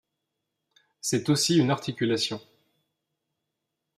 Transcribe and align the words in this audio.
C'est 0.99 1.29
aussi 1.29 1.59
une 1.59 1.69
articulation. 1.69 2.41